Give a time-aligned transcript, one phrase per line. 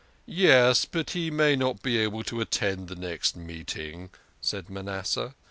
[0.25, 4.09] "Yes, but he may not be able to attend the next meeting,"
[4.41, 5.35] said Manasseh.